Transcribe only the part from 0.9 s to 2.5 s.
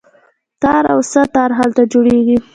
او سه تار هلته جوړیږي.